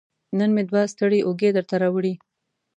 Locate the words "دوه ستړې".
0.69-1.19